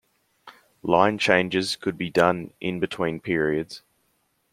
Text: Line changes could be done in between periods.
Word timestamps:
Line 0.81 1.19
changes 1.19 1.75
could 1.75 1.95
be 1.95 2.09
done 2.09 2.53
in 2.59 2.79
between 2.79 3.19
periods. 3.19 3.83